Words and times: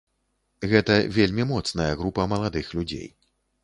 Гэта 0.71 0.97
вельмі 1.19 1.47
моцная 1.53 1.89
група 2.03 2.29
маладых 2.35 2.77
людзей. 2.79 3.09